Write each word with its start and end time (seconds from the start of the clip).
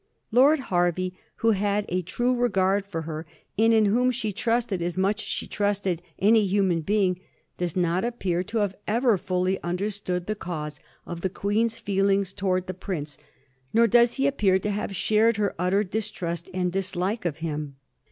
Lord 0.31 0.59
Hervey, 0.71 1.11
who 1.45 1.51
had 1.51 1.85
a 1.87 2.01
true 2.01 2.33
regard 2.33 2.87
for 2.87 3.03
her, 3.03 3.27
and 3.55 3.71
in 3.71 3.85
whom 3.85 4.09
she 4.09 4.33
trusted 4.33 4.81
as 4.81 4.97
much 4.97 5.21
as 5.21 5.27
she 5.27 5.45
trusted 5.45 6.01
any 6.17 6.47
human 6.47 6.81
being, 6.81 7.19
does 7.59 7.75
not 7.75 8.03
appear 8.03 8.41
to 8.45 8.57
have 8.57 8.73
ever 8.87 9.15
fully 9.19 9.61
understood 9.61 10.25
the 10.25 10.33
cause 10.33 10.79
of 11.05 11.21
the 11.21 11.29
Queen's 11.29 11.77
feelings 11.77 12.33
towards 12.33 12.65
the 12.65 12.73
prince; 12.73 13.19
nor 13.75 13.85
does 13.85 14.13
he 14.13 14.25
appear 14.25 14.57
to 14.57 14.71
have 14.71 14.95
shared 14.95 15.37
her 15.37 15.53
utter 15.59 15.83
distrust 15.83 16.49
and 16.51 16.71
dislike 16.71 17.23
of 17.23 17.37
him. 17.37 17.75